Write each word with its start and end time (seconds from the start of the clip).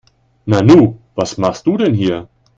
Nanu, 0.53 0.97
was 1.15 1.37
machst 1.37 1.67
du 1.67 1.77
denn 1.77 1.93
hier? 1.93 2.27